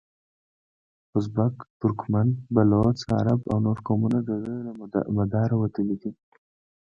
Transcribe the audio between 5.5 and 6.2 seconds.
وتلي دي.